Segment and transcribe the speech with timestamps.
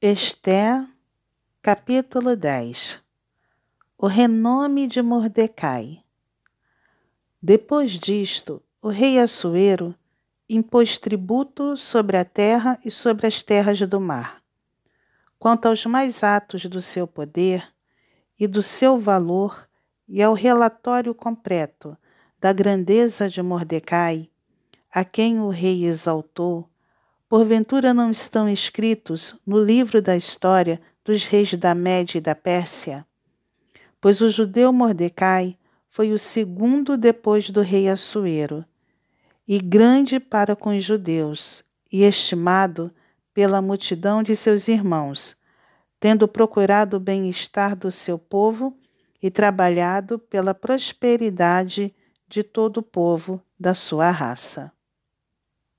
[0.00, 0.86] Esté,
[1.60, 3.02] capítulo 10
[3.98, 6.04] O renome de Mordecai.
[7.42, 9.92] Depois disto, o rei Assuero
[10.48, 14.40] impôs tributo sobre a terra e sobre as terras do mar.
[15.36, 17.68] Quanto aos mais atos do seu poder
[18.38, 19.68] e do seu valor,
[20.06, 21.98] e ao relatório completo
[22.38, 24.30] da grandeza de Mordecai,
[24.92, 26.70] a quem o rei exaltou,
[27.28, 33.06] porventura não estão escritos no livro da história dos reis da Média e da Pérsia?
[34.00, 35.58] Pois o judeu Mordecai
[35.90, 38.64] foi o segundo depois do rei Assuero,
[39.46, 42.92] e grande para com os judeus, e estimado
[43.34, 45.36] pela multidão de seus irmãos,
[46.00, 48.76] tendo procurado o bem-estar do seu povo
[49.22, 51.94] e trabalhado pela prosperidade
[52.26, 54.72] de todo o povo da sua raça.